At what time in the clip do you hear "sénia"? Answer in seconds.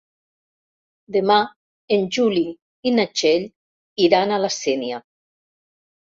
4.55-4.99